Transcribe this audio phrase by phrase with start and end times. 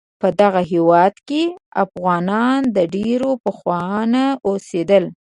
[0.21, 1.43] په دغه هیواد کې
[1.85, 5.03] افغانان د ډیر پخوانه اوسیدل